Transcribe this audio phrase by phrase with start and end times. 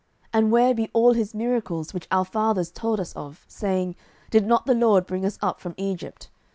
[0.33, 3.95] and where be all his miracles which our fathers told us of, saying,
[4.31, 6.31] Did not the LORD bring us up from Egypt?